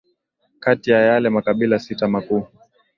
kati 0.59 0.87
ya 0.91 0.99
yale 1.07 1.29
makabila 1.29 1.79
sita 1.79 2.07
makuu 2.07 2.47